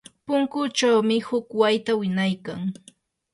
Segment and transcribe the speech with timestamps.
[0.25, 2.61] punkuchawmi huk wayta winaykan.